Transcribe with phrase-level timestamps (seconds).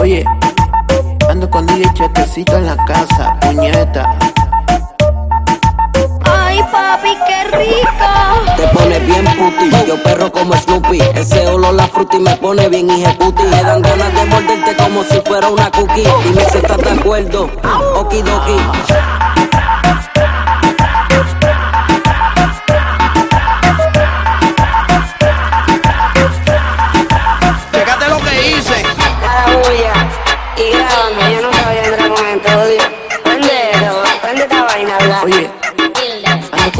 [0.00, 0.24] Oye,
[1.28, 4.16] ando con DJ Chequecito en la casa, puñeta.
[6.24, 8.56] Ay, papi, qué rico.
[8.56, 11.02] Te pone bien puti, yo perro como Snoopy.
[11.14, 13.42] Ese olor la fruta y me pone bien hijeputi.
[13.42, 16.08] Me dan ganas de morderte como si fuera una cookie.
[16.24, 17.50] Dime si estás de acuerdo,
[17.94, 18.56] okidoki.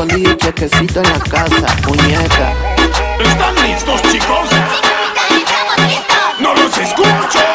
[0.00, 2.54] Con DJ Chequecito en la casa, puñeta.
[3.22, 4.48] ¿Están listos, chicos?
[6.40, 7.49] ¡No los escucho!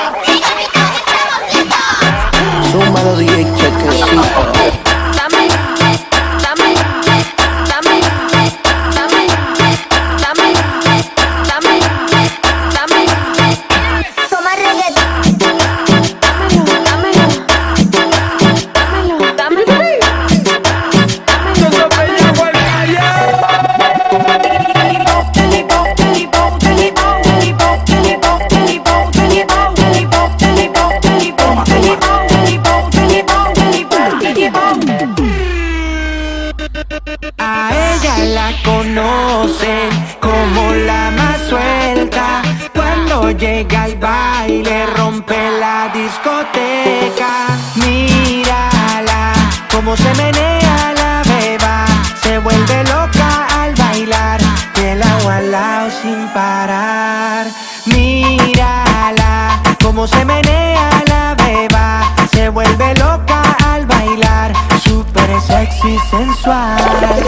[37.95, 42.41] Ella la conocen como la más suelta.
[42.73, 47.47] Cuando llega al baile rompe la discoteca.
[47.75, 49.33] Mírala
[49.71, 51.85] como se menea la beba.
[52.21, 54.41] Se vuelve loca al bailar.
[54.75, 57.47] De lado a lado sin parar.
[57.85, 62.01] Mírala como se menea la beba.
[62.33, 64.53] Se vuelve loca al bailar.
[64.83, 67.23] Súper sexy, sensual.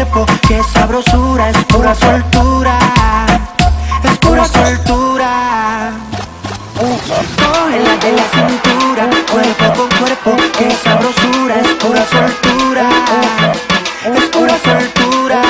[0.00, 2.78] Cuerpo cuerpo, que sabrosura, es pura soltura,
[4.02, 5.92] es pura soltura.
[6.74, 12.88] Cógela de la cintura, cuerpo con cuerpo, que sabrosura, es pura soltura,
[14.04, 15.42] es pura soltura.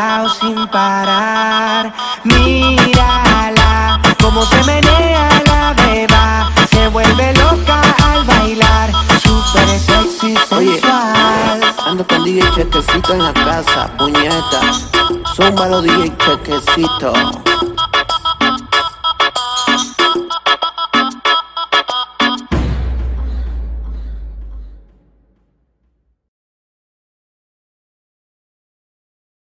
[0.00, 1.92] Lado sin parar.
[2.24, 6.50] Mírala, como se menea la beba.
[6.72, 7.80] Se vuelve loca
[8.10, 8.88] al bailar,
[9.22, 11.60] súper sexy, Oye, sensual.
[11.86, 14.60] ando con DJ Chequecito en la casa, puñeta.
[15.34, 17.12] Súmalo DJ Chequecito.